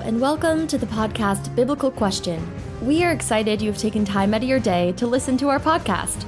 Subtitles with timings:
[0.00, 2.44] And welcome to the podcast Biblical Question.
[2.82, 5.60] We are excited you have taken time out of your day to listen to our
[5.60, 6.26] podcast.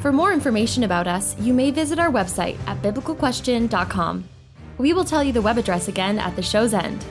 [0.00, 4.28] For more information about us, you may visit our website at biblicalquestion.com.
[4.78, 7.04] We will tell you the web address again at the show's end.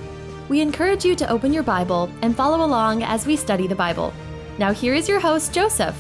[0.48, 4.14] We encourage you to open your Bible and follow along as we study the Bible.
[4.58, 5.98] Now, here is your host, Joseph.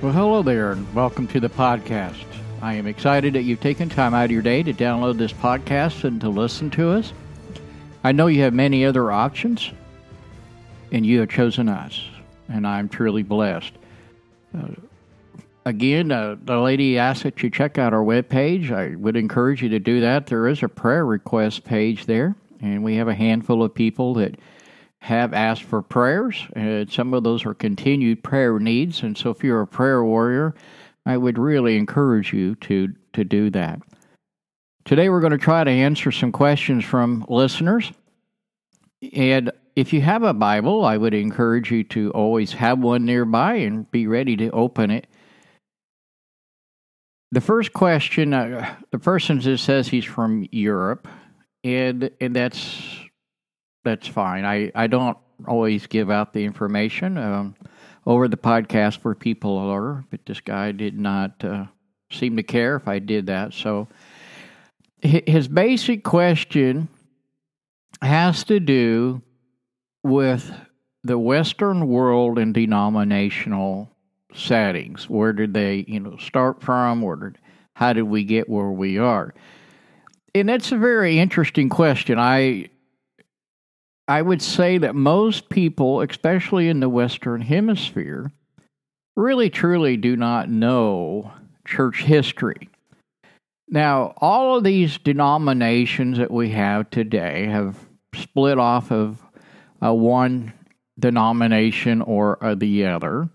[0.00, 2.24] Well, hello there, and welcome to the podcast.
[2.62, 6.04] I am excited that you've taken time out of your day to download this podcast
[6.04, 7.12] and to listen to us.
[8.08, 9.70] I know you have many other options,
[10.90, 12.02] and you have chosen us,
[12.48, 13.74] and I'm truly blessed.
[14.56, 14.68] Uh,
[15.66, 18.72] again, uh, the lady asked that you check out our webpage.
[18.72, 20.26] I would encourage you to do that.
[20.26, 24.36] There is a prayer request page there, and we have a handful of people that
[25.00, 29.02] have asked for prayers, and some of those are continued prayer needs.
[29.02, 30.54] And so, if you're a prayer warrior,
[31.04, 33.82] I would really encourage you to to do that.
[34.88, 37.92] Today, we're going to try to answer some questions from listeners.
[39.12, 43.56] And if you have a Bible, I would encourage you to always have one nearby
[43.56, 45.06] and be ready to open it.
[47.32, 51.06] The first question, uh, the person just says he's from Europe,
[51.62, 52.82] and and that's
[53.84, 54.46] that's fine.
[54.46, 57.56] I, I don't always give out the information um,
[58.06, 61.66] over the podcast for people or, but this guy did not uh,
[62.10, 63.52] seem to care if I did that.
[63.52, 63.86] So
[65.00, 66.88] his basic question
[68.02, 69.22] has to do
[70.02, 70.50] with
[71.04, 73.90] the Western world and denominational
[74.34, 75.08] settings.
[75.08, 77.02] Where did they, you know, start from?
[77.02, 77.38] Where did,
[77.74, 79.34] how did we get where we are?
[80.34, 82.18] And that's a very interesting question.
[82.18, 82.70] I
[84.06, 88.32] I would say that most people, especially in the Western Hemisphere,
[89.16, 91.30] really truly do not know
[91.66, 92.70] church history.
[93.70, 97.76] Now, all of these denominations that we have today have
[98.14, 99.22] split off of
[99.84, 100.54] uh, one
[100.98, 103.28] denomination or uh, the other.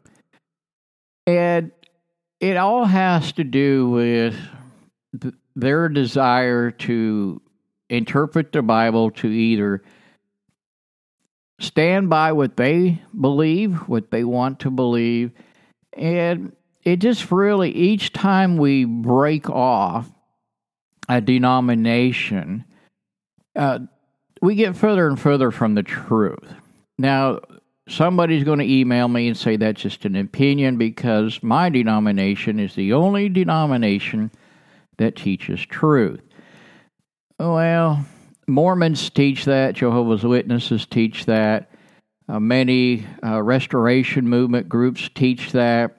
[1.28, 1.72] And
[2.40, 4.36] it all has to do with
[5.22, 7.42] th- their desire to
[7.90, 9.84] interpret the Bible to either
[11.60, 15.32] stand by what they believe, what they want to believe,
[15.94, 20.10] and it just really, each time we break off
[21.10, 22.66] a denomination,
[23.56, 23.80] uh,
[24.42, 26.54] we get further and further from the truth.
[26.98, 27.40] Now,
[27.88, 32.76] somebody's going to email me and say that's just an opinion because my denomination is
[32.76, 34.32] the only denomination
[34.98, 36.22] that teaches truth.
[37.40, 38.06] Well,
[38.48, 41.70] Mormons teach that, Jehovah's Witnesses teach that,
[42.30, 45.98] uh, many uh, restoration movement groups teach that,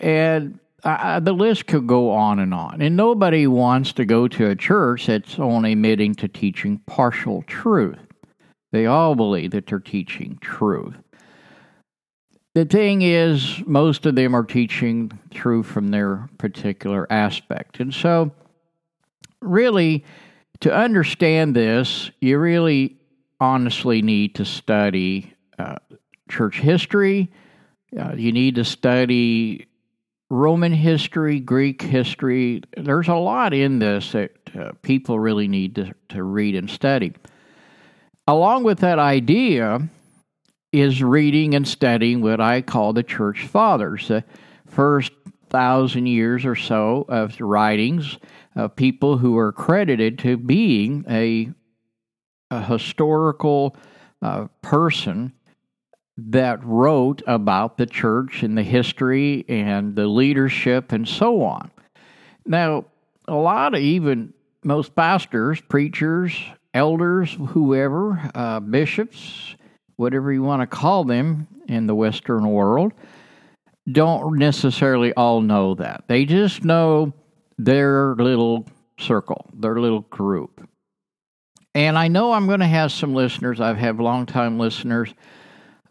[0.00, 2.82] and uh, the list could go on and on.
[2.82, 7.98] And nobody wants to go to a church that's only admitting to teaching partial truth.
[8.72, 10.96] They all believe that they're teaching truth.
[12.54, 17.80] The thing is, most of them are teaching truth from their particular aspect.
[17.80, 18.32] And so,
[19.40, 20.04] really,
[20.60, 22.98] to understand this, you really
[23.40, 25.76] honestly need to study uh,
[26.28, 27.30] church history.
[27.98, 29.66] Uh, you need to study
[30.32, 32.62] Roman history, Greek history.
[32.74, 37.12] There's a lot in this that uh, people really need to, to read and study.
[38.26, 39.86] Along with that idea
[40.72, 44.24] is reading and studying what I call the church fathers, the
[44.66, 45.12] first
[45.50, 48.16] thousand years or so of writings
[48.56, 51.50] of people who are credited to being a,
[52.50, 53.76] a historical
[54.22, 55.34] uh, person
[56.30, 61.70] that wrote about the church and the history and the leadership and so on.
[62.46, 62.86] Now,
[63.28, 64.32] a lot of even
[64.64, 66.38] most pastors, preachers,
[66.74, 69.54] elders, whoever, uh, bishops,
[69.96, 72.92] whatever you want to call them in the Western world,
[73.90, 76.04] don't necessarily all know that.
[76.06, 77.12] They just know
[77.58, 78.66] their little
[78.98, 80.68] circle, their little group.
[81.74, 85.12] And I know I'm going to have some listeners, I've had longtime listeners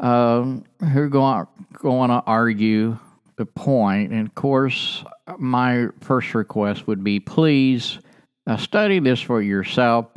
[0.01, 2.97] um, who going, going to argue
[3.37, 4.11] the point.
[4.11, 5.05] And of course,
[5.37, 7.99] my first request would be please
[8.47, 10.07] uh, study this for yourself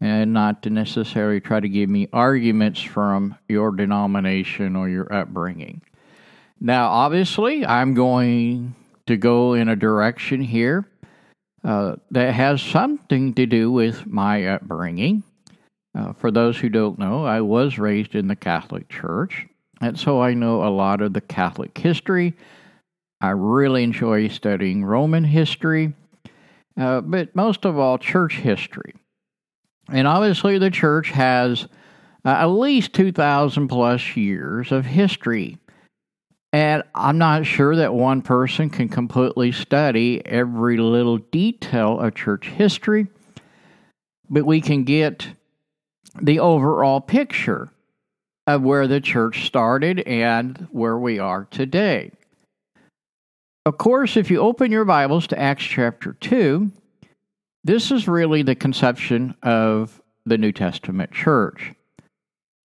[0.00, 5.82] and not to necessarily try to give me arguments from your denomination or your upbringing.
[6.60, 8.74] Now, obviously, I'm going
[9.06, 10.88] to go in a direction here
[11.64, 15.22] uh, that has something to do with my upbringing.
[15.96, 19.46] Uh, for those who don't know, I was raised in the Catholic Church,
[19.80, 22.34] and so I know a lot of the Catholic history.
[23.20, 25.94] I really enjoy studying Roman history,
[26.78, 28.92] uh, but most of all, church history.
[29.88, 31.66] And obviously, the church has
[32.24, 35.58] uh, at least 2,000 plus years of history.
[36.52, 42.48] And I'm not sure that one person can completely study every little detail of church
[42.48, 43.06] history,
[44.28, 45.28] but we can get
[46.20, 47.70] the overall picture
[48.46, 52.12] of where the church started and where we are today.
[53.64, 56.70] Of course, if you open your Bibles to Acts chapter 2,
[57.64, 61.72] this is really the conception of the New Testament church.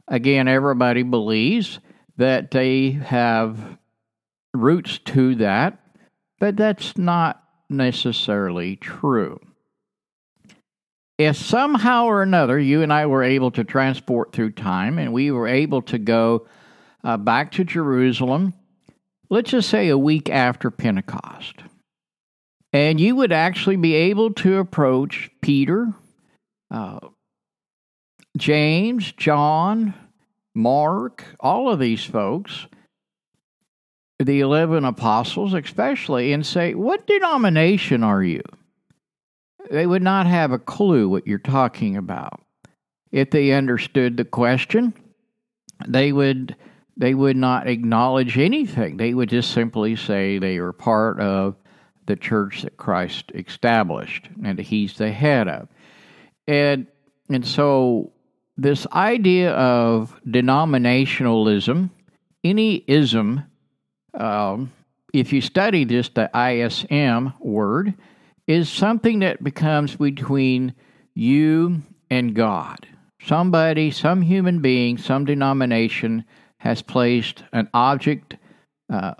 [0.07, 1.80] Again, everybody believes
[2.18, 3.77] that they have
[4.54, 5.80] roots to that,
[6.39, 9.39] but that's not necessarily true.
[11.21, 15.29] If somehow or another you and I were able to transport through time and we
[15.29, 16.47] were able to go
[17.03, 18.56] uh, back to Jerusalem,
[19.29, 21.57] let's just say a week after Pentecost,
[22.73, 25.94] and you would actually be able to approach Peter,
[26.71, 27.00] uh,
[28.35, 29.94] James, John,
[30.56, 32.65] Mark, all of these folks,
[34.19, 38.41] the 11 apostles especially, and say, What denomination are you?
[39.71, 42.41] They would not have a clue what you're talking about.
[43.09, 44.94] If they understood the question,
[45.88, 46.57] they would
[46.97, 48.97] they would not acknowledge anything.
[48.97, 51.56] They would just simply say they were part of
[52.06, 55.69] the church that Christ established and he's the head of.
[56.47, 56.88] And
[57.29, 58.12] and so
[58.57, 61.89] this idea of denominationalism,
[62.44, 63.45] any ism,
[64.13, 64.73] um,
[65.13, 67.94] if you study just the ISM word,
[68.47, 70.73] is something that becomes between
[71.13, 72.88] you and God.
[73.23, 76.25] Somebody, some human being, some denomination
[76.57, 78.38] has placed an object,
[78.91, 79.13] uh,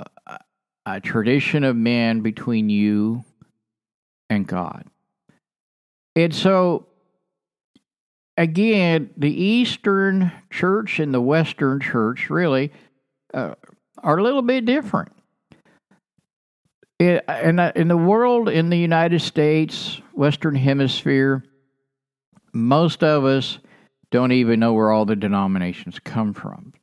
[0.85, 3.23] a tradition of man between you
[4.29, 4.85] and God.
[6.15, 6.88] And so
[8.38, 12.71] again, the Eastern church and the Western church really
[13.33, 13.56] uh,
[14.00, 15.12] are a little bit different.
[17.01, 21.44] It, in, in the world, in the United States, Western Hemisphere,
[22.53, 23.57] most of us
[24.12, 26.74] don't even know where all the denominations come from.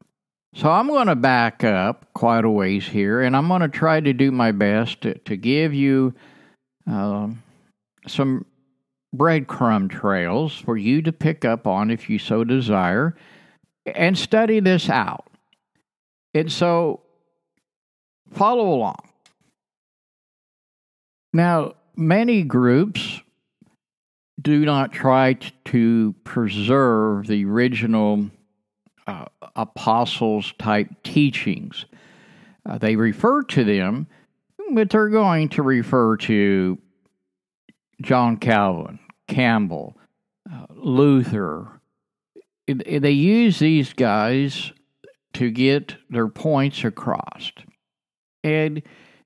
[0.55, 4.01] So I'm going to back up quite a ways here, and I'm going to try
[4.01, 6.15] to do my best to, to give you
[6.91, 7.29] uh,
[8.09, 8.45] some
[9.15, 13.15] breadcrumb trails for you to pick up on if you so desire
[13.87, 15.29] and study this out.
[16.35, 17.03] And so
[18.33, 19.08] follow along.
[21.33, 23.21] Now, many groups
[24.41, 25.35] do not try
[25.67, 28.31] to preserve the original
[29.07, 29.27] uh,
[29.57, 31.87] apostles type teachings.
[32.69, 34.07] Uh, they refer to them,
[34.73, 36.79] but they're going to refer to
[38.01, 39.97] John Calvin, Campbell,
[40.51, 41.81] uh, Luther.
[42.67, 44.73] They use these guys
[45.33, 47.51] to get their points across.
[48.45, 48.83] And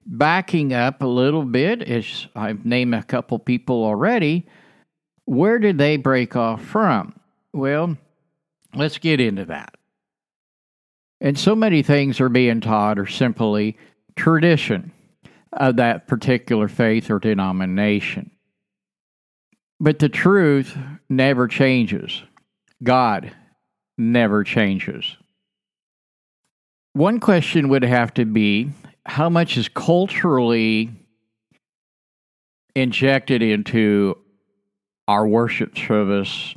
[0.07, 4.47] backing up a little bit, as I've named a couple people already,
[5.25, 7.15] where did they break off from?
[7.53, 7.97] Well,
[8.75, 9.77] let's get into that.
[11.21, 13.77] And so many things are being taught are simply
[14.17, 14.93] tradition
[15.53, 18.31] of that particular faith or denomination.
[19.79, 20.77] But the truth
[21.09, 22.23] never changes.
[22.82, 23.32] God
[23.97, 25.17] never changes.
[26.94, 28.71] One question would have to be
[29.06, 30.91] how much is culturally
[32.75, 34.17] injected into
[35.09, 36.55] our worship service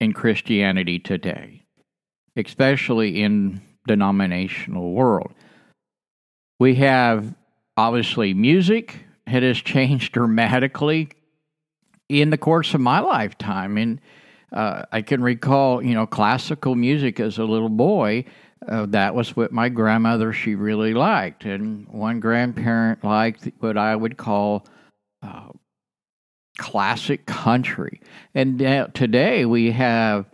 [0.00, 1.64] in Christianity today,
[2.36, 5.32] especially in denominational world.
[6.60, 7.34] We have
[7.76, 11.10] obviously music it has changed dramatically
[12.08, 13.76] in the course of my lifetime.
[13.76, 14.00] And
[14.52, 18.24] uh, I can recall, you know, classical music as a little boy.
[18.66, 23.94] Uh, that was what my grandmother she really liked, and one grandparent liked what I
[23.94, 24.66] would call
[25.22, 25.50] uh,
[26.58, 28.00] classic country.
[28.34, 28.58] And
[28.94, 30.26] today we have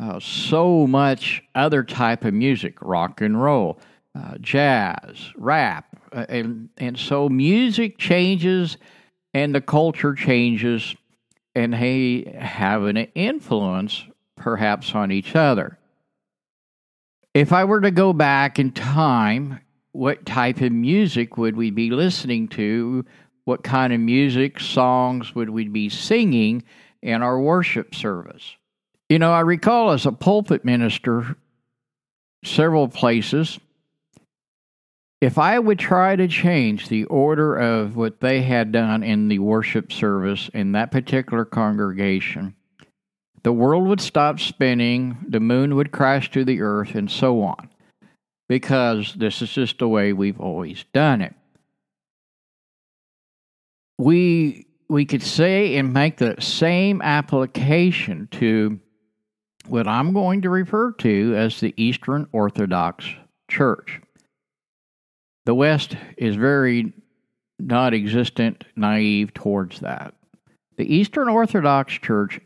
[0.00, 3.78] uh, so much other type of music, rock and roll,
[4.18, 8.76] uh, jazz, rap, uh, and and so music changes,
[9.32, 10.94] and the culture changes
[11.54, 14.04] and they have an influence
[14.36, 15.78] perhaps on each other.
[17.34, 19.60] If I were to go back in time,
[19.92, 23.04] what type of music would we be listening to?
[23.44, 26.64] What kind of music, songs would we be singing
[27.02, 28.56] in our worship service?
[29.08, 31.36] You know, I recall as a pulpit minister,
[32.44, 33.60] several places,
[35.20, 39.38] if I would try to change the order of what they had done in the
[39.38, 42.54] worship service in that particular congregation,
[43.42, 47.70] the world would stop spinning, the moon would crash to the earth, and so on,
[48.48, 51.34] because this is just the way we've always done it.
[53.98, 58.80] We we could say and make the same application to
[59.68, 63.06] what I'm going to refer to as the Eastern Orthodox
[63.48, 64.00] Church.
[65.46, 66.92] The West is very
[67.58, 70.14] non existent, naive towards that.
[70.76, 72.40] The Eastern Orthodox Church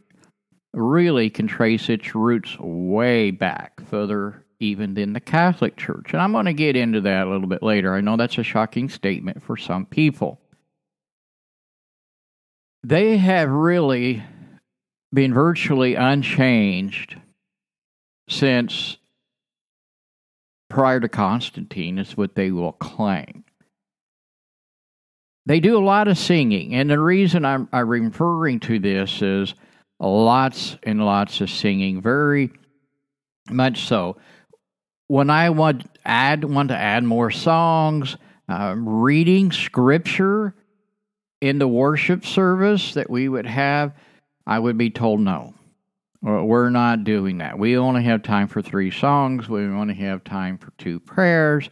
[0.74, 6.12] really can trace its roots way back, further even than the Catholic Church.
[6.12, 7.94] And I'm going to get into that a little bit later.
[7.94, 10.40] I know that's a shocking statement for some people
[12.84, 14.22] they have really
[15.12, 17.16] been virtually unchanged
[18.28, 18.98] since
[20.68, 23.44] prior to Constantine, is what they will claim.
[25.46, 29.54] They do a lot of singing, and the reason I'm, I'm referring to this is
[30.00, 32.50] lots and lots of singing, very
[33.50, 34.16] much so.
[35.06, 38.16] When I want add want to add more songs,
[38.48, 40.54] uh, reading scripture
[41.40, 43.92] in the worship service that we would have,
[44.46, 45.54] I would be told no.
[46.22, 47.58] We're not doing that.
[47.58, 49.46] We only have time for three songs.
[49.46, 51.68] We only have time for two prayers.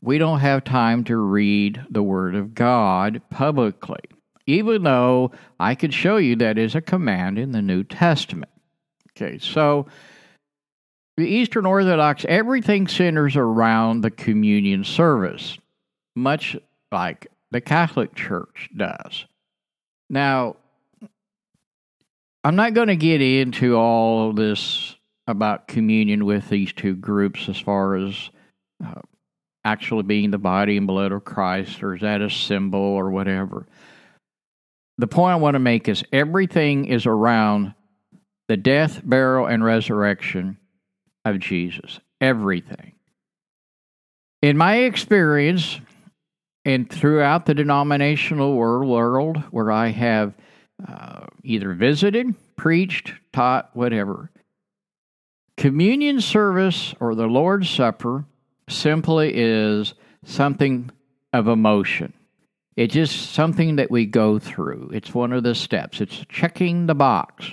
[0.00, 4.00] We don't have time to read the Word of God publicly,
[4.46, 8.50] even though I could show you that is a command in the New Testament.
[9.10, 9.86] Okay, so
[11.16, 15.58] the Eastern Orthodox, everything centers around the communion service,
[16.16, 16.56] much
[16.90, 19.26] like the Catholic Church does.
[20.10, 20.56] Now,
[22.42, 24.96] I'm not going to get into all this
[25.26, 28.30] about communion with these two groups as far as
[28.84, 29.00] uh,
[29.64, 33.66] actually being the body and blood of Christ, or is that a symbol or whatever.
[34.98, 37.74] The point I want to make is everything is around
[38.48, 40.58] the death, burial, and resurrection
[41.24, 42.00] of Jesus.
[42.20, 42.92] Everything.
[44.42, 45.80] In my experience,
[46.64, 50.34] and throughout the denominational world where I have
[50.86, 54.30] uh, either visited, preached, taught, whatever,
[55.56, 58.24] communion service or the Lord's Supper
[58.68, 60.90] simply is something
[61.32, 62.12] of emotion.
[62.76, 64.90] It's just something that we go through.
[64.92, 66.00] It's one of the steps.
[66.00, 67.50] It's checking the box.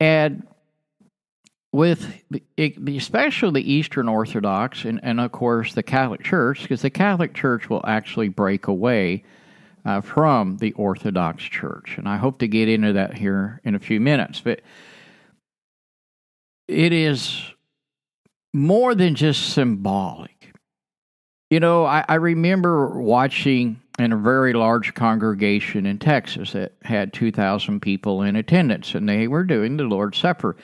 [0.00, 0.46] And
[1.72, 2.22] with
[2.56, 7.68] especially the Eastern Orthodox and, and of course the Catholic Church, because the Catholic Church
[7.68, 9.24] will actually break away
[9.84, 11.94] uh, from the Orthodox Church.
[11.96, 14.40] And I hope to get into that here in a few minutes.
[14.40, 14.62] But
[16.66, 17.40] it is
[18.52, 20.52] more than just symbolic.
[21.50, 27.12] You know, I, I remember watching in a very large congregation in Texas that had
[27.12, 30.56] 2,000 people in attendance, and they were doing the Lord's Supper.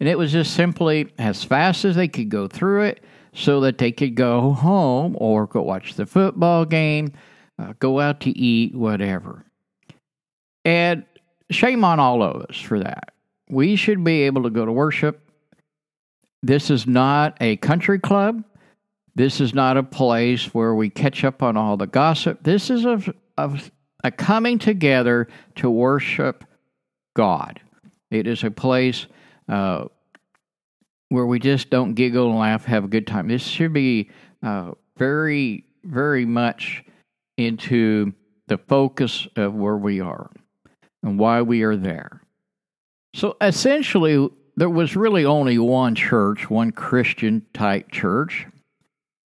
[0.00, 3.04] And it was just simply as fast as they could go through it
[3.34, 7.12] so that they could go home or go watch the football game,
[7.58, 9.44] uh, go out to eat, whatever.
[10.64, 11.04] And
[11.50, 13.12] shame on all of us for that.
[13.50, 15.20] We should be able to go to worship.
[16.42, 18.44] This is not a country club.
[19.18, 22.44] This is not a place where we catch up on all the gossip.
[22.44, 23.02] This is a,
[23.36, 23.60] a,
[24.04, 26.44] a coming together to worship
[27.16, 27.60] God.
[28.12, 29.06] It is a place
[29.48, 29.86] uh,
[31.08, 33.26] where we just don't giggle and laugh, have a good time.
[33.26, 34.08] This should be
[34.44, 36.84] uh, very, very much
[37.36, 38.12] into
[38.46, 40.30] the focus of where we are
[41.02, 42.22] and why we are there.
[43.16, 48.46] So essentially, there was really only one church, one Christian type church.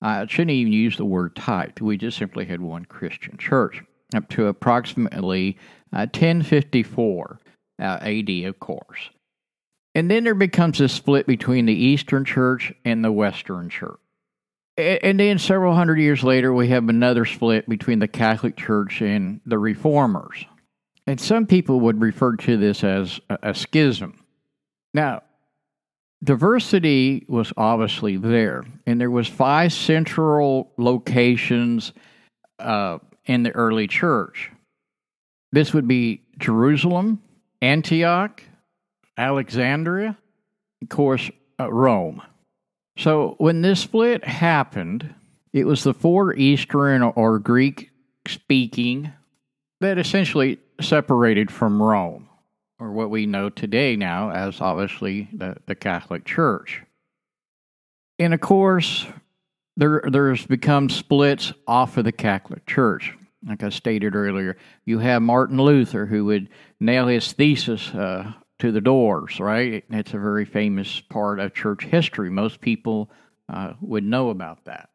[0.01, 1.81] I shouldn't even use the word type.
[1.81, 3.83] We just simply had one Christian church
[4.15, 5.57] up to approximately
[5.91, 7.39] uh, 1054
[7.79, 9.09] uh, AD, of course.
[9.95, 13.97] And then there becomes a split between the Eastern Church and the Western Church.
[14.77, 19.41] And then several hundred years later, we have another split between the Catholic Church and
[19.43, 20.45] the Reformers.
[21.07, 24.23] And some people would refer to this as a schism.
[24.93, 25.23] Now,
[26.23, 31.93] diversity was obviously there, and there was five central locations
[32.59, 34.51] uh, in the early church.
[35.51, 37.21] This would be Jerusalem,
[37.61, 38.43] Antioch,
[39.17, 40.17] Alexandria,
[40.81, 42.21] of course, uh, Rome.
[42.97, 45.13] So when this split happened,
[45.53, 47.89] it was the four Eastern or Greek
[48.27, 49.11] speaking
[49.81, 52.26] that essentially separated from Rome,
[52.79, 56.83] or what we know today now as obviously the, the Catholic Church.
[58.19, 59.05] And of course,
[59.75, 63.13] there there's become splits off of the Catholic Church.
[63.47, 68.71] Like I stated earlier, you have Martin Luther who would nail his thesis uh, to
[68.71, 69.83] the doors, right?
[69.89, 72.29] It's a very famous part of church history.
[72.29, 73.11] Most people
[73.49, 74.89] uh, would know about that.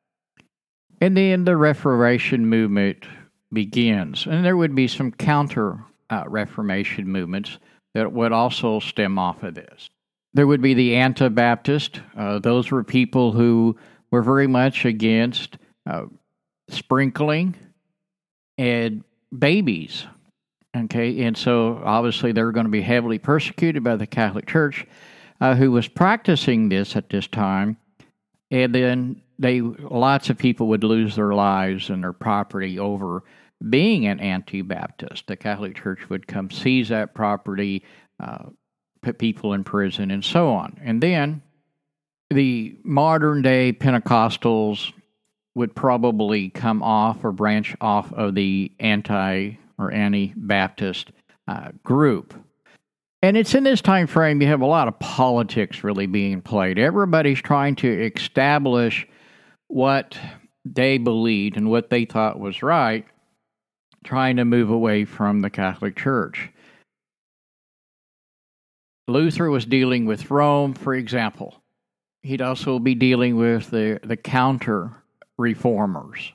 [1.00, 3.06] And then the Reformation movement
[3.52, 7.58] begins, and there would be some counter uh, Reformation movements
[7.94, 9.90] that would also stem off of this.
[10.34, 12.00] There would be the Anabaptist.
[12.16, 13.76] Uh, those were people who
[14.10, 16.04] were very much against uh,
[16.68, 17.54] sprinkling
[18.56, 19.04] and
[19.36, 20.06] babies.
[20.74, 24.86] Okay, and so obviously they're going to be heavily persecuted by the Catholic Church,
[25.40, 27.76] uh, who was practicing this at this time,
[28.50, 33.22] and then they lots of people would lose their lives and their property over
[33.70, 35.26] being an anti-Baptist.
[35.26, 37.84] The Catholic Church would come seize that property,
[38.20, 38.46] uh,
[39.02, 40.78] put people in prison, and so on.
[40.82, 41.42] And then
[42.30, 44.92] the modern day Pentecostals
[45.54, 51.12] would probably come off or branch off of the anti or anti Baptist
[51.48, 52.34] uh, group.
[53.22, 56.78] And it's in this time frame you have a lot of politics really being played.
[56.78, 59.06] Everybody's trying to establish
[59.68, 60.18] what
[60.64, 63.06] they believed and what they thought was right,
[64.04, 66.50] trying to move away from the Catholic Church.
[69.08, 71.62] Luther was dealing with Rome, for example.
[72.22, 74.92] He'd also be dealing with the, the counter
[75.38, 76.32] reformers.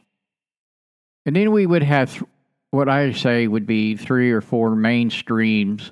[1.26, 2.24] And then we would have th-
[2.72, 5.92] what I say would be three or four mainstreams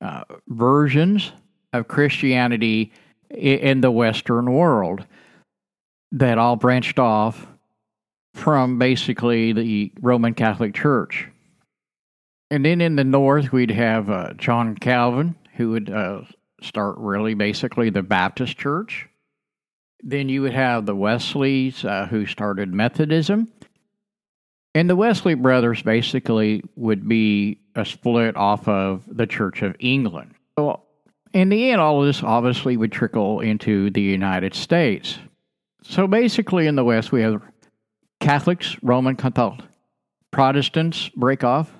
[0.00, 1.32] uh, versions
[1.72, 2.92] of Christianity
[3.30, 5.06] in the Western world
[6.12, 7.46] that all branched off
[8.34, 11.28] from basically the Roman Catholic Church.
[12.50, 16.22] And then in the north, we'd have uh, John Calvin, who would uh,
[16.60, 19.08] start really basically the Baptist Church.
[20.02, 23.50] Then you would have the Wesleys, uh, who started Methodism.
[24.74, 30.34] And the Wesley brothers basically would be a split off of the Church of England.
[30.58, 30.80] So,
[31.32, 35.18] in the end, all of this obviously would trickle into the United States.
[35.82, 37.42] So, basically, in the West, we have
[38.22, 39.60] Catholics, Roman Catholic.
[40.30, 41.70] Protestants break off.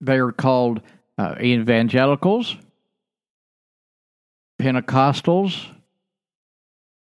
[0.00, 0.80] They are called
[1.18, 2.56] uh, evangelicals,
[4.60, 5.66] Pentecostals,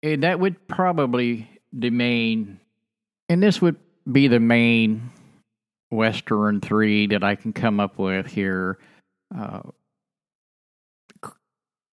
[0.02, 2.60] and that would probably the main,
[3.30, 3.78] and this would
[4.12, 5.12] be the main
[5.92, 8.80] Western three that I can come up with here.
[9.36, 9.62] Uh,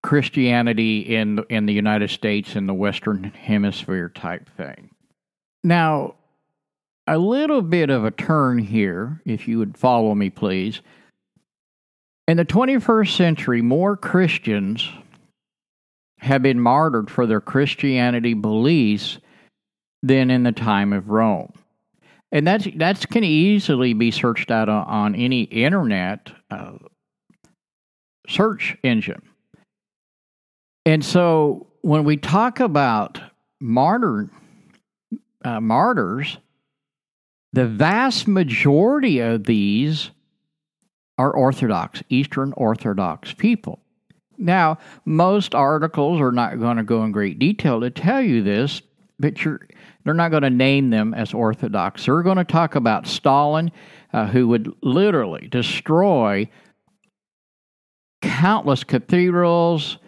[0.02, 4.90] Christianity in in the United States in the Western Hemisphere type thing.
[5.68, 6.14] Now,
[7.07, 10.81] a little bit of a turn here, if you would follow me, please.
[12.26, 14.88] In the 21st century, more Christians
[16.20, 19.18] have been martyred for their Christianity beliefs
[20.02, 21.52] than in the time of Rome.
[22.33, 26.78] And that's can easily be searched out on, on any internet uh,
[28.26, 29.20] search engine.
[30.87, 33.20] And so when we talk about
[33.61, 34.31] martyr
[35.44, 36.38] uh, martyrs,
[37.53, 40.11] the vast majority of these
[41.16, 43.81] are Orthodox, Eastern Orthodox people.
[44.37, 48.83] Now, most articles are not going to go in great detail to tell you this,
[49.18, 49.35] but
[50.05, 52.07] they're not going to name them as Orthodox.
[52.07, 53.72] They're going to talk about Stalin,
[54.12, 56.48] uh, who would literally destroy
[58.22, 59.98] countless cathedrals.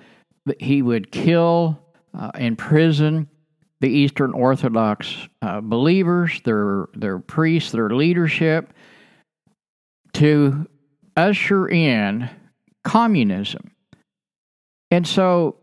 [0.60, 1.80] He would kill,
[2.16, 3.28] uh, imprison
[3.80, 8.72] the Eastern Orthodox uh, believers, their their priests, their leadership,
[10.14, 10.66] to
[11.16, 12.28] usher in
[12.84, 13.70] communism.
[14.90, 15.56] And so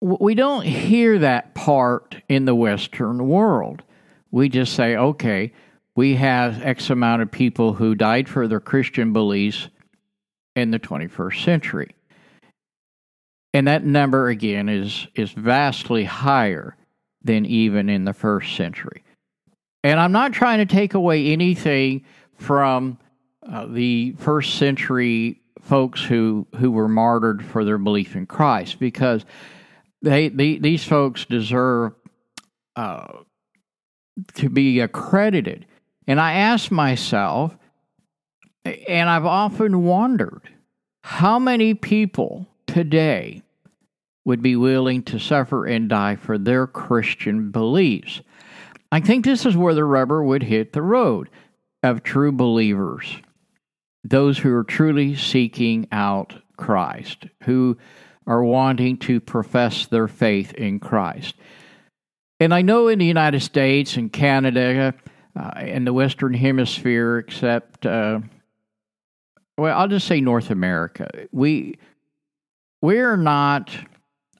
[0.00, 3.82] we don't hear that part in the Western world.
[4.30, 5.52] We just say, okay,
[5.94, 9.68] we have X amount of people who died for their Christian beliefs
[10.56, 11.94] in the 21st century.
[13.54, 16.76] And that number, again, is, is vastly higher
[17.24, 19.02] than even in the first century.
[19.84, 22.04] And I'm not trying to take away anything
[22.36, 22.98] from
[23.48, 29.24] uh, the first century folks who, who were martyred for their belief in Christ because
[30.02, 31.92] they, they these folks deserve
[32.76, 33.18] uh,
[34.34, 35.66] to be accredited.
[36.06, 37.56] And I ask myself,
[38.64, 40.48] and I've often wondered,
[41.04, 43.41] how many people today
[44.24, 48.20] would be willing to suffer and die for their Christian beliefs?
[48.90, 51.30] I think this is where the rubber would hit the road
[51.82, 53.16] of true believers,
[54.04, 57.76] those who are truly seeking out Christ, who
[58.26, 61.34] are wanting to profess their faith in Christ.
[62.38, 64.94] And I know in the United States and Canada,
[65.34, 68.20] uh, in the Western Hemisphere, except, uh,
[69.56, 71.08] well, I'll just say North America.
[71.32, 71.78] We
[72.82, 73.70] we're not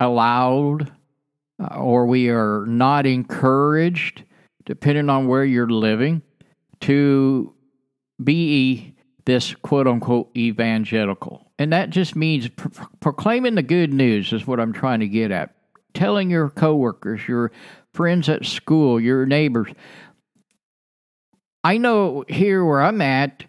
[0.02, 0.92] allowed
[1.62, 4.24] uh, or we are not encouraged,
[4.64, 6.22] depending on where you're living,
[6.80, 7.54] to
[8.22, 11.52] be this quote unquote evangelical.
[11.58, 15.30] And that just means pro- proclaiming the good news, is what I'm trying to get
[15.30, 15.54] at.
[15.94, 17.52] Telling your coworkers, your
[17.92, 19.68] friends at school, your neighbors.
[21.62, 23.44] I know here where I'm at,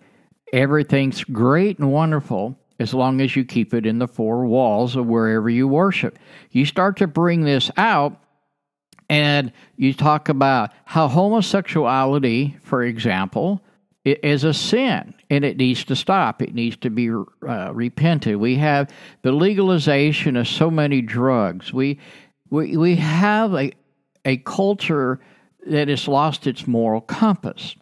[0.51, 5.07] everything's great and wonderful as long as you keep it in the four walls of
[5.07, 6.19] wherever you worship.
[6.51, 8.21] You start to bring this out,
[9.09, 13.63] and you talk about how homosexuality, for example,
[14.05, 16.41] is a sin and it needs to stop.
[16.41, 18.35] It needs to be uh, repented.
[18.35, 18.89] We have
[19.21, 21.71] the legalization of so many drugs.
[21.71, 21.99] We
[22.49, 23.71] we we have a
[24.25, 25.19] a culture
[25.67, 27.75] that has lost its moral compass.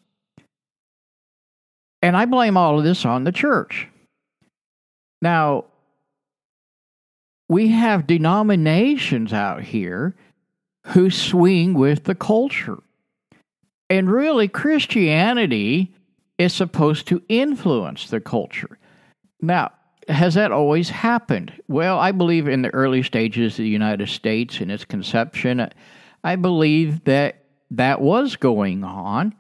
[2.04, 3.88] And I blame all of this on the church.
[5.22, 5.66] Now,
[7.48, 10.16] we have denominations out here
[10.88, 12.82] who swing with the culture.
[13.90, 15.94] And really, Christianity
[16.38, 18.80] is supposed to influence the culture.
[19.42, 19.72] Now,
[20.08, 21.54] has that always happened?
[21.68, 25.70] Well, I believe in the early stages of the United States in its conception,
[26.24, 29.36] I believe that that was going on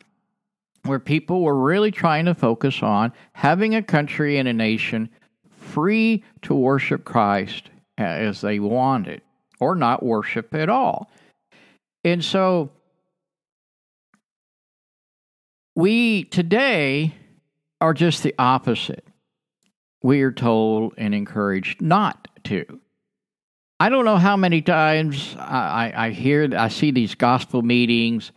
[0.84, 5.10] where people were really trying to focus on having a country and a nation
[5.72, 9.22] free to worship Christ as they wanted
[9.60, 11.10] or not worship at all.
[12.04, 12.72] And so
[15.76, 17.14] we today
[17.80, 19.06] are just the opposite.
[20.04, 22.80] We are told and encouraged not to.
[23.80, 28.32] I don't know how many times I, I hear, I see these gospel meetings,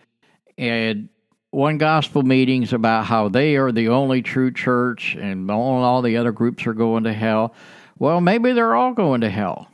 [0.57, 1.09] and
[1.55, 6.17] one gospel meeting's about how they are the only true church and all, all the
[6.17, 7.55] other groups are going to hell.
[7.99, 9.69] Well, maybe they're all going to hell.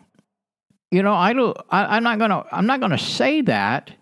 [0.91, 1.57] You know, I don't.
[1.71, 2.45] I, am not gonna.
[2.51, 3.93] I'm not gonna say that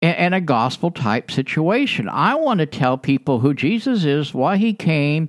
[0.00, 2.08] in, in a gospel type situation.
[2.08, 5.28] I want to tell people who Jesus is, why he came,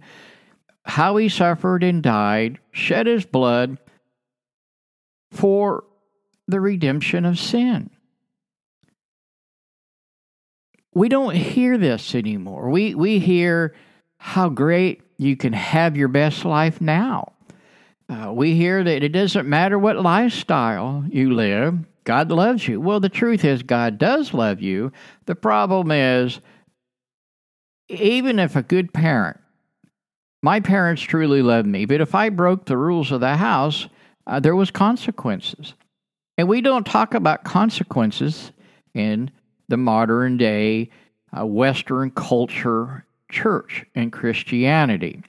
[0.86, 3.78] how he suffered and died, shed his blood,
[5.32, 5.84] for
[6.48, 7.90] the redemption of sin.
[10.94, 12.70] We don't hear this anymore.
[12.70, 13.76] We, we hear
[14.18, 17.34] how great you can have your best life now.
[18.10, 22.82] Uh, we hear that it doesn't matter what lifestyle you live, God loves you.
[22.82, 24.92] Well, the truth is, God does love you.
[25.28, 26.42] The problem is,
[27.88, 29.40] even if a good parent,
[30.44, 33.88] my parents truly loved me, but if I broke the rules of the house,
[34.28, 35.74] uh, there was consequences.
[36.38, 38.52] And we don't talk about consequences
[38.94, 39.32] in
[39.72, 40.90] the modern day
[41.36, 45.24] uh, Western culture church and Christianity.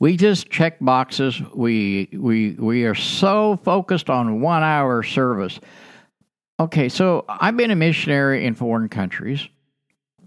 [0.00, 1.40] We just check boxes.
[1.54, 5.60] We we we are so focused on one hour service.
[6.58, 9.46] Okay, so I've been a missionary in foreign countries,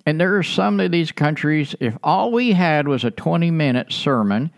[0.05, 1.75] and there are some of these countries.
[1.79, 4.51] If all we had was a twenty minute sermon,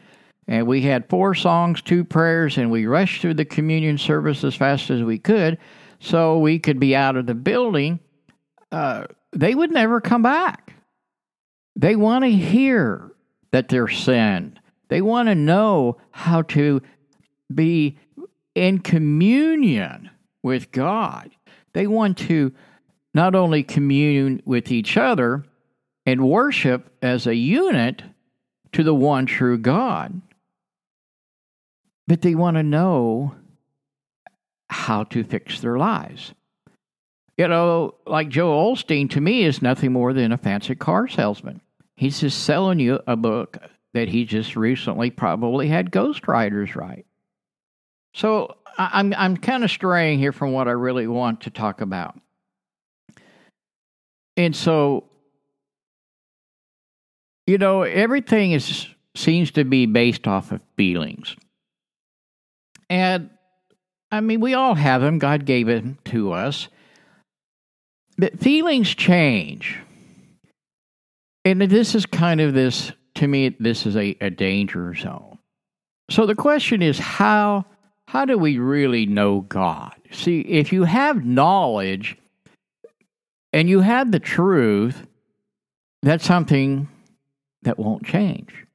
[0.48, 4.54] and we had four songs, two prayers, and we rushed through the communion service as
[4.54, 5.58] fast as we could
[6.00, 8.00] so we could be out of the building,
[8.72, 10.74] uh, they would never come back.
[11.76, 13.12] They want to hear
[13.52, 14.60] that they're sinned.
[14.90, 16.82] They want to know how to
[17.54, 17.98] be
[18.56, 20.10] in communion
[20.44, 21.30] with God.
[21.74, 22.54] They want to
[23.14, 25.44] not only commune with each other
[26.06, 28.04] and worship as a unit
[28.72, 30.22] to the one true God,
[32.08, 33.36] but they want to know
[34.70, 36.34] how to fix their lives.
[37.38, 41.62] You know, like Joel Osteen to me is nothing more than a fancy car salesman.
[41.96, 43.58] He's just selling you a book
[43.94, 47.06] that he just recently probably had ghostwriters write.
[48.14, 52.20] So I'm I'm kind of straying here from what I really want to talk about.
[54.36, 55.06] And so
[57.48, 61.36] you know, everything is seems to be based off of feelings.
[62.90, 63.30] And
[64.12, 65.18] I mean, we all have them.
[65.18, 66.68] God gave them to us.
[68.18, 69.80] But feelings change.
[71.46, 75.38] And this is kind of this, to me, this is a, a danger zone.
[76.10, 77.66] So the question is how
[78.08, 79.94] how do we really know God?
[80.12, 82.18] See, if you have knowledge
[83.52, 85.06] and you have the truth,
[86.02, 86.88] that's something
[87.64, 88.66] that won't change.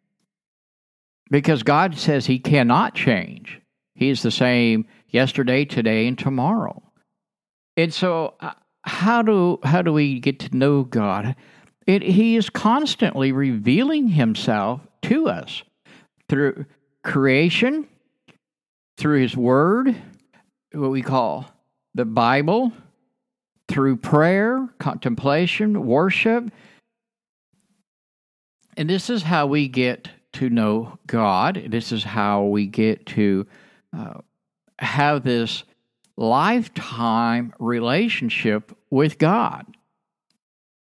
[1.31, 3.59] Because God says he cannot change.
[3.95, 6.83] He's the same yesterday, today, and tomorrow.
[7.79, 8.53] And so, uh,
[8.85, 11.37] how do how do we get to know God?
[11.87, 15.63] It, he is constantly revealing Himself to us.
[16.29, 16.65] through
[17.05, 17.87] creation,
[18.97, 19.95] through His Word,
[20.73, 21.47] what we call
[21.95, 22.73] the Bible,
[23.69, 26.51] through prayer, contemplation, worship.
[28.77, 31.67] And this is how we get to know God.
[31.69, 33.47] This is how we get to
[33.97, 34.21] uh,
[34.79, 35.65] have this
[36.23, 39.67] lifetime relationship with God.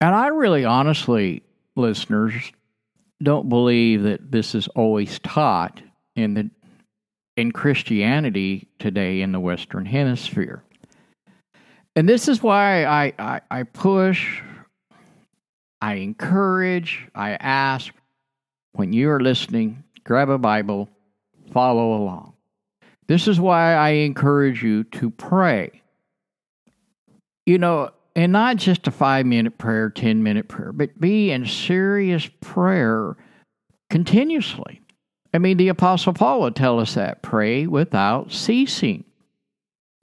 [0.00, 1.42] And I really honestly,
[1.76, 2.34] listeners,
[3.22, 5.80] don't believe that this is always taught
[6.16, 6.50] in the
[7.36, 10.62] in Christianity today in the Western Hemisphere.
[11.96, 14.42] And this is why I, I, I push,
[15.80, 17.92] I encourage, I ask
[18.72, 20.88] when you are listening, grab a Bible,
[21.52, 22.31] follow along.
[23.12, 25.82] This is why I encourage you to pray.
[27.44, 31.44] You know, and not just a five minute prayer, 10 minute prayer, but be in
[31.44, 33.18] serious prayer
[33.90, 34.80] continuously.
[35.34, 39.04] I mean, the Apostle Paul would tell us that pray without ceasing.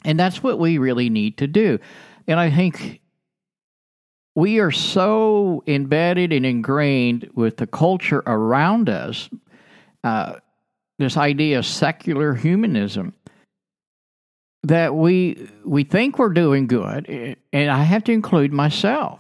[0.06, 1.80] And that's what we really need to do.
[2.28, 3.02] And I think
[4.36, 9.32] we are so embedded and ingrained with the culture around us,
[10.04, 10.34] uh,
[10.99, 13.13] this idea of secular humanism,
[14.63, 19.19] that we we think we're doing good, and I have to include myself.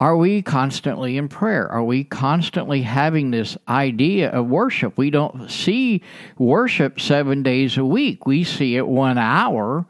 [0.00, 1.66] Are we constantly in prayer?
[1.70, 4.98] Are we constantly having this idea of worship?
[4.98, 6.02] We don't see
[6.36, 8.26] worship seven days a week.
[8.26, 9.86] We see it one hour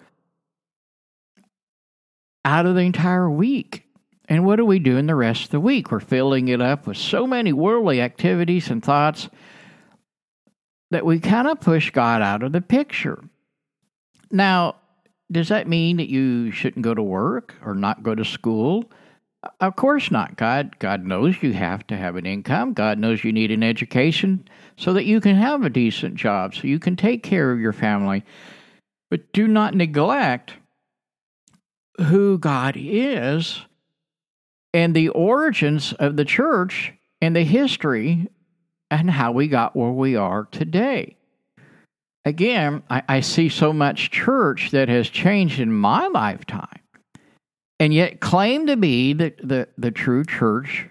[2.45, 3.85] out of the entire week.
[4.29, 5.91] And what do we do in the rest of the week?
[5.91, 9.29] We're filling it up with so many worldly activities and thoughts
[10.91, 13.23] that we kind of push God out of the picture.
[14.31, 14.77] Now,
[15.31, 18.85] does that mean that you shouldn't go to work or not go to school?
[19.61, 20.37] Of course not.
[20.37, 22.73] God God knows you have to have an income.
[22.73, 26.67] God knows you need an education so that you can have a decent job, so
[26.67, 28.25] you can take care of your family.
[29.11, 30.55] But do not neglect
[31.99, 33.61] who God is
[34.73, 38.29] and the origins of the church and the history
[38.91, 41.17] and how we got where we are today.
[42.25, 46.81] Again, I, I see so much church that has changed in my lifetime
[47.79, 50.89] and yet claim to be the, the, the true church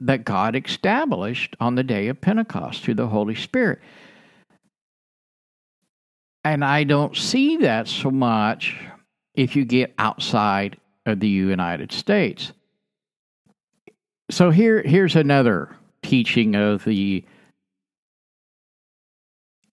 [0.00, 3.80] that God established on the day of Pentecost through the Holy Spirit.
[6.44, 8.76] And I don't see that so much
[9.34, 12.52] if you get outside of the United States.
[14.30, 17.24] So here, here's another teaching of the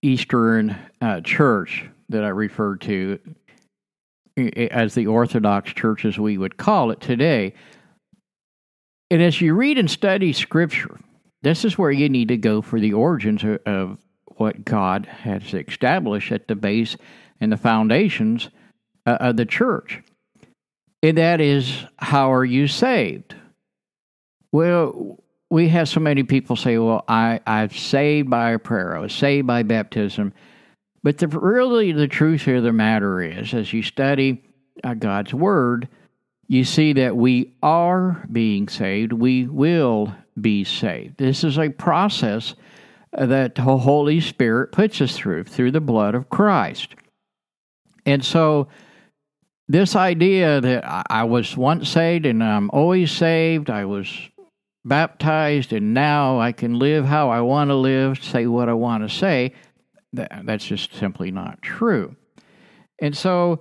[0.02, 3.20] Eastern uh, Church that I referred to
[4.36, 7.54] as the Orthodox Church, as we would call it today.
[9.10, 10.98] And as you read and study Scripture,
[11.42, 13.98] this is where you need to go for the origins of, of
[14.36, 16.96] what God has established at the base
[17.40, 18.48] and the foundations
[19.06, 20.02] uh, of the church.
[21.00, 23.36] And that is, how are you saved?
[24.50, 25.23] Well,
[25.54, 29.12] we have so many people say, well, I, I'm saved by a prayer, I was
[29.12, 30.34] saved by baptism.
[31.04, 34.42] But the, really, the truth here of the matter is, as you study
[34.82, 35.86] uh, God's Word,
[36.48, 39.12] you see that we are being saved.
[39.12, 41.18] We will be saved.
[41.18, 42.56] This is a process
[43.12, 46.96] that the Holy Spirit puts us through, through the blood of Christ.
[48.04, 48.66] And so,
[49.68, 54.08] this idea that I was once saved and I'm always saved, I was
[54.84, 59.08] baptized and now I can live how I want to live, say what I want
[59.08, 59.52] to say,
[60.12, 62.16] that, that's just simply not true.
[63.00, 63.60] And so,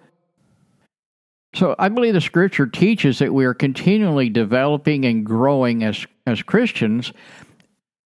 [1.55, 6.41] so I believe the scripture teaches that we are continually developing and growing as, as
[6.41, 7.13] Christians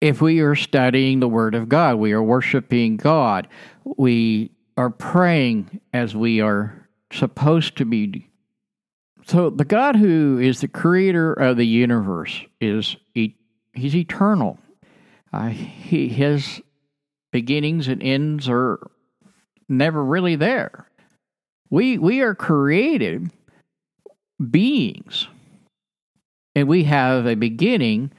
[0.00, 1.96] if we are studying the Word of God.
[1.96, 3.48] We are worshiping God.
[3.84, 8.28] We are praying as we are supposed to be.
[9.26, 14.58] So the God who is the creator of the universe is he's eternal.
[15.32, 16.62] Uh, he his
[17.32, 18.78] beginnings and ends are
[19.68, 20.88] never really there.
[21.70, 23.30] We we are created
[24.50, 25.26] beings.
[26.54, 28.12] And we have a beginning.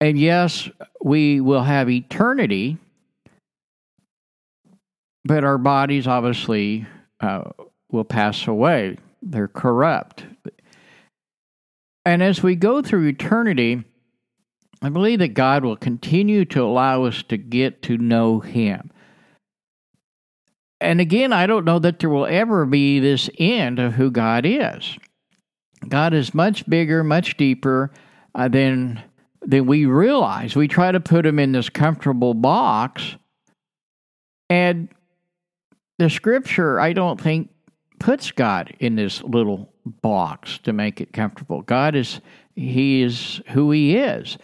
[0.00, 0.68] And yes,
[1.02, 2.76] we will have eternity,
[5.24, 6.86] but our bodies obviously
[7.20, 7.50] uh,
[7.90, 8.98] will pass away.
[9.24, 10.26] They're corrupt.
[12.04, 13.82] And as we go through eternity,
[14.82, 18.90] I believe that God will continue to allow us to get to know Him.
[20.78, 24.44] And again, I don't know that there will ever be this end of who God
[24.44, 24.98] is.
[25.88, 27.90] God is much bigger, much deeper
[28.34, 29.02] uh, than
[29.40, 33.16] then we realize we try to put Him in this comfortable box.
[34.50, 34.88] And
[35.98, 37.50] the scripture, I don't think,
[38.04, 41.62] puts God in this little box to make it comfortable.
[41.62, 42.20] God is,
[42.54, 44.36] He is who He is.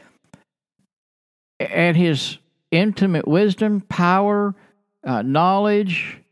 [1.58, 2.38] And His
[2.70, 4.54] intimate wisdom, power,
[5.04, 6.22] uh, knowledge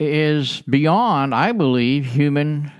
[0.00, 2.72] is beyond, I believe, human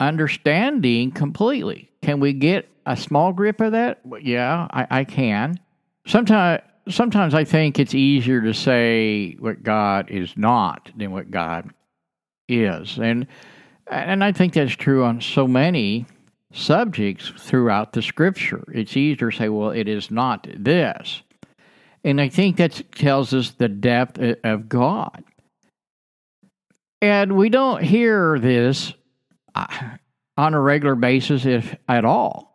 [0.00, 1.90] understanding completely.
[2.00, 4.00] Can we get a small grip of that?
[4.22, 5.60] Yeah, I, I can.
[6.06, 11.74] Sometimes, sometimes I think it's easier to say what God is not than what God
[12.52, 13.26] is, and
[13.86, 16.06] and I think that's true on so many
[16.52, 18.64] subjects throughout the Scripture.
[18.72, 21.22] It's easier to say, well, it is not this,
[22.04, 25.24] and I think that tells us the depth of God.
[27.00, 28.94] And we don't hear this
[29.54, 29.66] uh,
[30.36, 32.52] on a regular basis, if at all.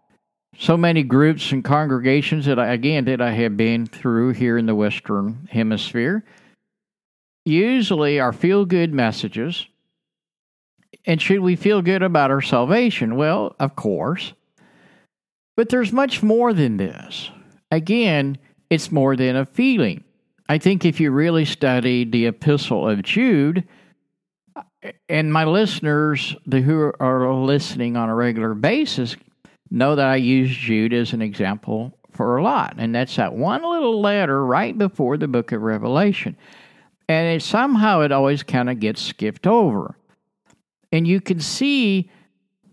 [0.57, 4.65] So many groups and congregations that I, again, that I have been through here in
[4.65, 6.23] the Western Hemisphere
[7.45, 9.67] usually are feel good messages.
[11.07, 13.15] And should we feel good about our salvation?
[13.15, 14.33] Well, of course.
[15.55, 17.31] But there's much more than this.
[17.71, 18.37] Again,
[18.69, 20.03] it's more than a feeling.
[20.49, 23.63] I think if you really study the Epistle of Jude,
[25.09, 29.15] and my listeners who are listening on a regular basis
[29.71, 32.75] know that I use Jude as an example for a lot.
[32.77, 36.37] And that's that one little letter right before the book of Revelation.
[37.09, 39.95] And it, somehow it always kind of gets skipped over.
[40.91, 42.09] And you can see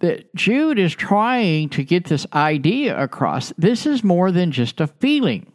[0.01, 3.53] that Jude is trying to get this idea across.
[3.57, 5.51] This is more than just a feeling.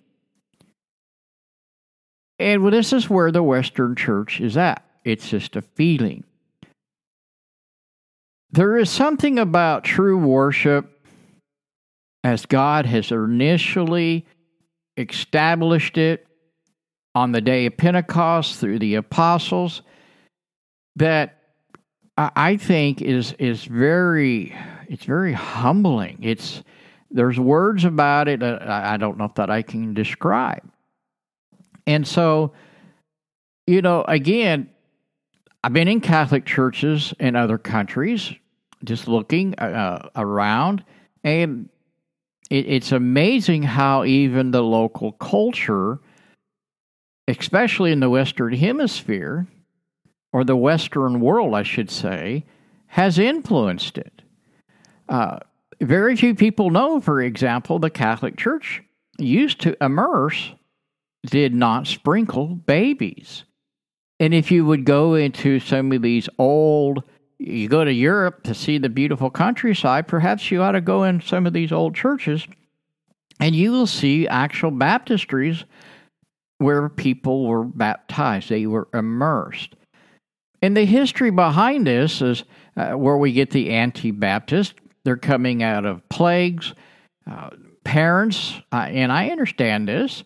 [2.39, 4.83] And this is where the Western church is at.
[5.03, 6.23] It's just a feeling.
[8.51, 11.05] There is something about true worship
[12.23, 14.25] as God has initially
[14.97, 16.25] established it
[17.13, 19.81] on the day of Pentecost through the apostles
[20.95, 21.38] that
[22.19, 24.53] I think is is very
[24.87, 26.19] it's very humbling.
[26.21, 26.63] It's
[27.09, 30.69] there's words about it I don't know if that I can describe.
[31.87, 32.51] And so,
[33.65, 34.69] you know, again,
[35.63, 38.33] I've been in Catholic churches in other countries,
[38.83, 40.83] just looking uh, around,
[41.23, 41.69] and
[42.49, 45.99] it, it's amazing how even the local culture,
[47.27, 49.47] especially in the Western Hemisphere,
[50.31, 52.45] or the Western world, I should say,
[52.87, 54.21] has influenced it.
[55.07, 55.39] Uh,
[55.81, 58.81] very few people know, for example, the Catholic Church
[59.17, 60.53] used to immerse,
[61.25, 63.43] did not sprinkle babies.
[64.19, 67.03] And if you would go into some of these old,
[67.37, 71.21] you go to Europe to see the beautiful countryside, perhaps you ought to go in
[71.21, 72.45] some of these old churches
[73.39, 75.63] and you will see actual baptistries
[76.57, 79.75] where people were baptized, they were immersed.
[80.61, 82.43] And the history behind this is
[82.75, 84.75] uh, where we get the anti Baptist.
[85.03, 86.73] They're coming out of plagues.
[87.29, 87.49] Uh,
[87.83, 90.23] parents, uh, and I understand this,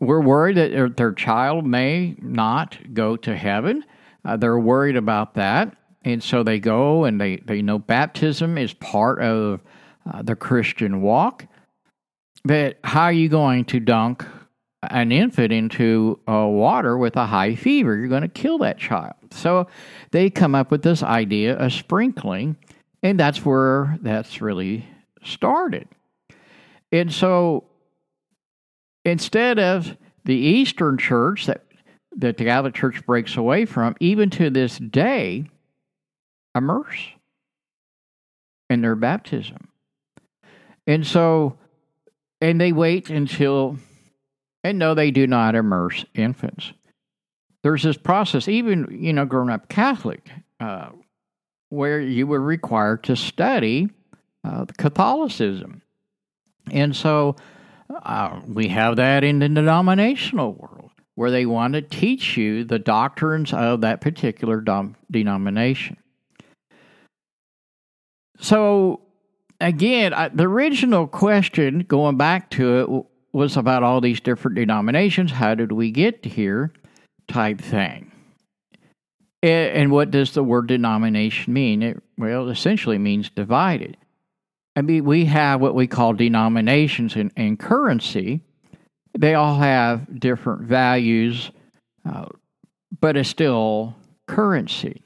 [0.00, 3.84] we're worried that their, their child may not go to heaven.
[4.24, 5.76] Uh, they're worried about that.
[6.04, 9.60] And so they go and they, they know baptism is part of
[10.12, 11.46] uh, the Christian walk.
[12.44, 14.24] But how are you going to dunk
[14.90, 17.96] an infant into uh, water with a high fever?
[17.96, 19.14] You're going to kill that child.
[19.30, 19.66] So
[20.10, 22.56] they come up with this idea of sprinkling,
[23.02, 24.86] and that's where that's really
[25.22, 25.88] started.
[26.92, 27.64] And so
[29.04, 31.64] instead of the Eastern Church that
[32.16, 35.50] that the Catholic Church breaks away from, even to this day,
[36.54, 37.08] immerse
[38.70, 39.68] in their baptism.
[40.86, 41.58] And so,
[42.40, 43.78] and they wait until,
[44.64, 46.72] and no, they do not immerse infants.
[47.62, 50.88] There's this process, even, you know, growing up Catholic, uh,
[51.68, 53.90] where you were required to study
[54.42, 55.82] uh, Catholicism.
[56.70, 57.36] And so,
[58.02, 62.78] uh, we have that in the denominational world where they want to teach you the
[62.78, 65.96] doctrines of that particular dom- denomination.
[68.40, 69.02] So,
[69.60, 75.32] again, I, the original question, going back to it, was about all these different denominations.
[75.32, 76.72] How did we get here?
[77.26, 78.12] Type thing.
[79.42, 81.82] And, what does the word denomination mean?
[81.82, 83.98] It, well, essentially means divided.
[84.74, 88.40] I mean, we have what we call denominations in, in currency.
[89.18, 91.50] They all have different values,
[92.08, 92.26] uh,
[93.00, 93.94] but it's still
[94.26, 95.02] currency.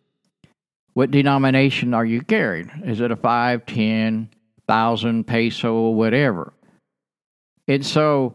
[0.94, 2.70] What denomination are you carrying?
[2.84, 4.30] Is it a five, ten,
[4.68, 6.52] thousand peso, whatever?
[7.68, 8.34] And so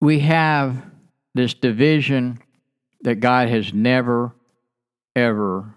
[0.00, 0.76] we have
[1.34, 2.38] this division
[3.02, 4.34] that God has never,
[5.16, 5.74] ever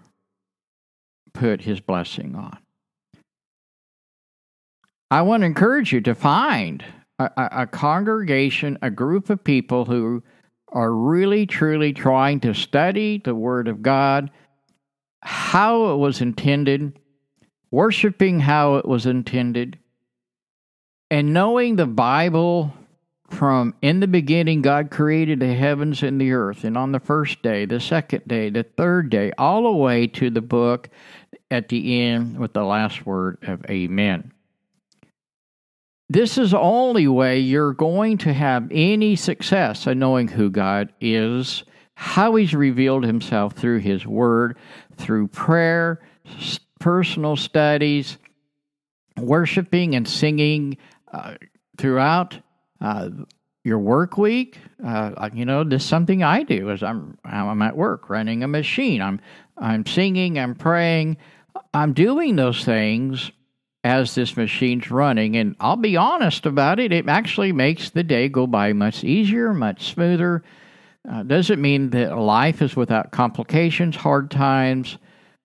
[1.32, 2.58] put his blessing on.
[5.10, 6.84] I want to encourage you to find
[7.18, 10.22] a, a, congregation, a group of people who
[10.68, 14.30] are really, truly trying to study the Word of God,
[15.22, 16.98] how it was intended,
[17.70, 19.78] worshiping how it was intended,
[21.14, 22.74] and knowing the Bible
[23.30, 27.40] from in the beginning, God created the heavens and the earth, and on the first
[27.40, 30.88] day, the second day, the third day, all the way to the book
[31.52, 34.32] at the end with the last word of Amen.
[36.08, 40.92] This is the only way you're going to have any success in knowing who God
[41.00, 41.62] is,
[41.94, 44.56] how He's revealed Himself through His Word,
[44.96, 46.00] through prayer,
[46.80, 48.18] personal studies,
[49.16, 50.76] worshiping and singing
[51.14, 51.34] uh,
[51.78, 52.38] throughout
[52.80, 53.08] uh,
[53.62, 54.58] your work week.
[54.84, 58.48] Uh, you know, this is something I do is I'm I'm at work running a
[58.48, 59.00] machine.
[59.00, 59.20] I'm
[59.56, 60.38] I'm singing.
[60.38, 61.16] I'm praying.
[61.72, 63.30] I'm doing those things
[63.84, 65.36] as this machine's running.
[65.36, 69.52] And I'll be honest about it, it actually makes the day go by much easier,
[69.52, 70.42] much smoother.
[71.08, 74.96] Uh, doesn't mean that life is without complications, hard times,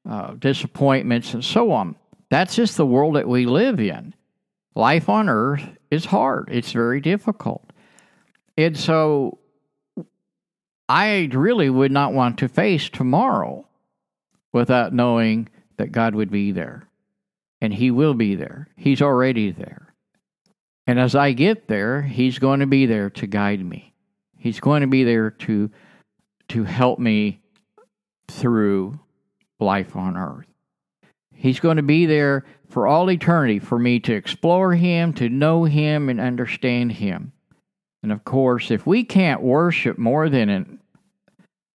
[0.09, 1.95] uh, disappointments, and so on.
[2.29, 4.13] That's just the world that we live in.
[4.75, 7.65] Life on earth is hard, it's very difficult.
[8.57, 9.39] And so
[10.87, 13.67] I really would not want to face tomorrow
[14.51, 16.89] without knowing that God would be there
[17.61, 18.67] and He will be there.
[18.75, 19.93] He's already there.
[20.87, 23.93] And as I get there, He's going to be there to guide me.
[24.37, 25.69] He's going to be there to,
[26.49, 27.41] to help me
[28.27, 28.99] through
[29.59, 30.47] life on earth.
[31.33, 35.63] He's going to be there for all eternity for me to explore Him, to know
[35.63, 37.33] Him, and understand Him.
[38.03, 40.79] And of course, if we can't worship more than an,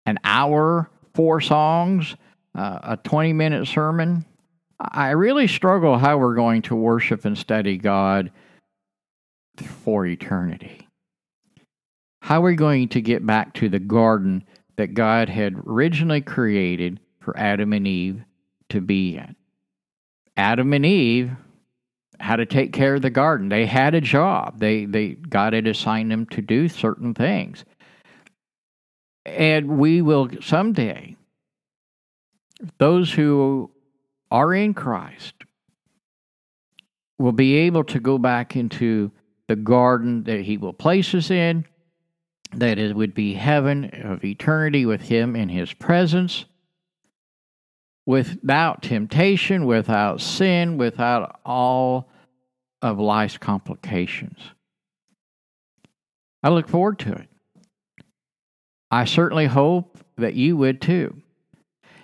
[0.07, 2.16] an hour, four songs,
[2.55, 4.24] uh, a 20 minute sermon,
[4.80, 8.30] I really struggle how we're going to worship and study God
[9.84, 10.88] for eternity.
[12.22, 14.45] How are we going to get back to the garden
[14.76, 18.24] that God had originally created for Adam and Eve
[18.70, 19.36] to be in?
[20.37, 21.32] Adam and Eve
[22.18, 23.49] had to take care of the garden.
[23.49, 24.59] They had a job.
[24.59, 27.64] They they God had assigned them to do certain things.
[29.26, 31.16] And we will someday
[32.78, 33.70] those who
[34.30, 35.35] are in Christ
[37.18, 39.11] will be able to go back into
[39.49, 41.64] the garden that He will place us in,
[42.53, 46.45] that it would be heaven of eternity with Him in His presence,
[48.07, 52.09] without temptation, without sin, without all
[52.83, 54.39] of life's complications.
[56.43, 57.29] I look forward to it.
[58.91, 61.23] I certainly hope that you would too.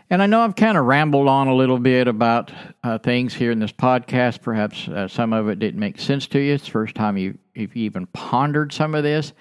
[0.08, 2.50] And I know I've kind of rambled on a little bit about
[2.82, 4.42] uh, things here in this podcast.
[4.42, 6.54] Perhaps uh, some of it didn't make sense to you.
[6.54, 9.32] It's the first time you, you've even pondered some of this.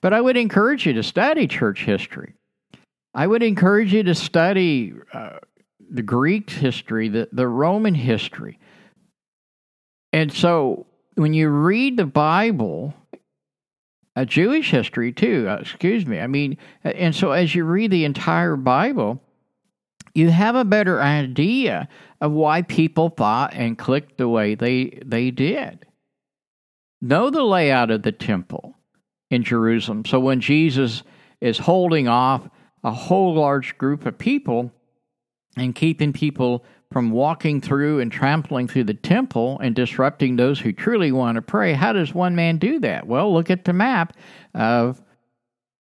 [0.00, 2.34] But I would encourage you to study church history.
[3.12, 5.38] I would encourage you to study uh,
[5.90, 8.58] the Greek history, the, the Roman history.
[10.12, 12.94] And so when you read the Bible,
[14.16, 16.20] a Jewish history too, uh, excuse me.
[16.20, 19.20] I mean, and so as you read the entire Bible,
[20.14, 21.88] you have a better idea
[22.20, 25.84] of why people thought and clicked the way they, they did.
[27.02, 28.76] Know the layout of the temple
[29.30, 30.04] in Jerusalem.
[30.04, 31.02] So when Jesus
[31.40, 32.48] is holding off
[32.84, 34.70] a whole large group of people
[35.56, 40.72] and keeping people from walking through and trampling through the temple and disrupting those who
[40.72, 43.06] truly want to pray, how does one man do that?
[43.06, 44.16] Well, look at the map
[44.54, 45.02] of,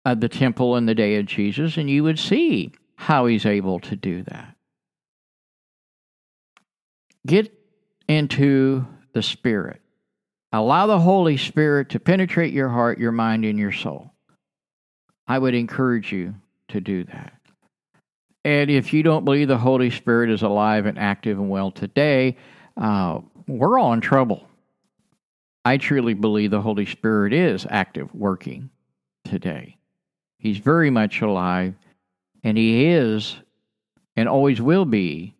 [0.06, 3.80] of the temple in the day of Jesus, and you would see how he's able
[3.82, 4.56] to do that.
[7.26, 7.52] Get
[8.08, 9.82] into the Spirit.
[10.52, 14.14] Allow the Holy Spirit to penetrate your heart, your mind, and your soul.
[15.28, 16.36] I would encourage you
[16.70, 17.34] to do that.
[18.46, 22.38] And if you don't believe the Holy Spirit is alive and active and well today,
[22.78, 24.48] uh, we're all in trouble.
[25.66, 28.70] I truly believe the Holy Spirit is active, working
[29.24, 29.78] today.
[30.38, 31.74] He's very much alive
[32.44, 33.36] and He is
[34.16, 35.34] and always will be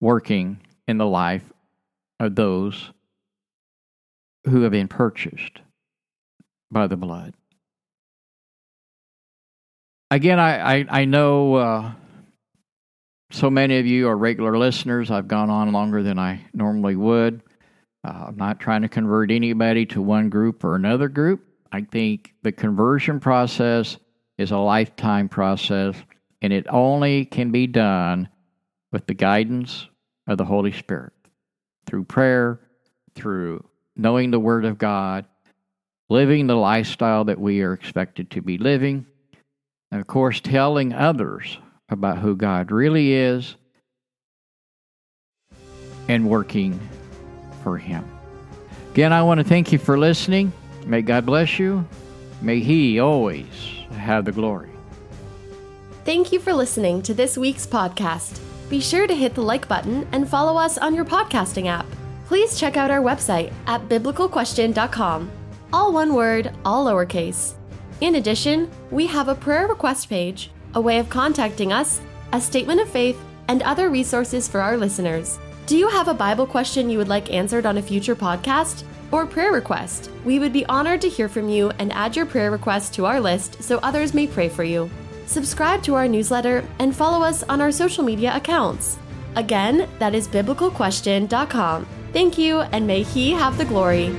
[0.00, 0.58] working
[0.88, 1.52] in the life
[2.18, 2.90] of those
[4.44, 5.60] who have been purchased
[6.72, 7.34] by the blood.
[10.10, 11.92] Again, I, I, I know uh,
[13.34, 15.10] so many of you are regular listeners.
[15.10, 17.42] I've gone on longer than I normally would.
[18.04, 21.44] Uh, I'm not trying to convert anybody to one group or another group.
[21.72, 23.96] I think the conversion process
[24.38, 25.96] is a lifetime process,
[26.42, 28.28] and it only can be done
[28.92, 29.88] with the guidance
[30.28, 31.12] of the Holy Spirit
[31.86, 32.60] through prayer,
[33.16, 33.64] through
[33.96, 35.24] knowing the Word of God,
[36.08, 39.06] living the lifestyle that we are expected to be living,
[39.90, 41.58] and of course, telling others
[41.94, 43.56] about who God really is
[46.08, 46.78] and working
[47.62, 48.04] for Him.
[48.92, 50.52] Again, I want to thank you for listening.
[50.86, 51.86] May God bless you.
[52.42, 53.46] May He always
[53.96, 54.70] have the glory.
[56.04, 58.38] Thank you for listening to this week's podcast.
[58.68, 61.86] Be sure to hit the like button and follow us on your podcasting app.
[62.26, 65.30] Please check out our website at biblicalquestion.com.
[65.72, 67.54] All one word, all lowercase.
[68.00, 72.00] In addition, we have a prayer request page, a way of contacting us,
[72.32, 75.38] a statement of faith, and other resources for our listeners.
[75.66, 78.84] Do you have a Bible question you would like answered on a future podcast?
[79.12, 80.10] Or prayer request?
[80.24, 83.20] We would be honored to hear from you and add your prayer request to our
[83.20, 84.90] list so others may pray for you.
[85.26, 88.98] Subscribe to our newsletter and follow us on our social media accounts.
[89.36, 91.86] Again, that is biblicalquestion.com.
[92.12, 94.14] Thank you, and may He have the glory.